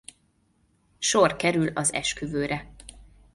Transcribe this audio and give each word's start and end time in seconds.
Sor 0.99 1.35
kerül 1.35 1.67
az 1.67 1.93
esküvőre. 1.93 2.71